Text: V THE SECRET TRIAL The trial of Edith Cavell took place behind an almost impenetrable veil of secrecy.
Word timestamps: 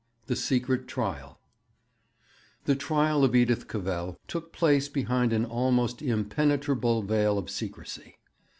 V 0.21 0.33
THE 0.33 0.35
SECRET 0.35 0.87
TRIAL 0.87 1.39
The 2.65 2.73
trial 2.75 3.23
of 3.23 3.35
Edith 3.35 3.67
Cavell 3.67 4.17
took 4.27 4.51
place 4.51 4.89
behind 4.89 5.31
an 5.31 5.45
almost 5.45 6.01
impenetrable 6.01 7.03
veil 7.03 7.37
of 7.37 7.51
secrecy. 7.51 8.17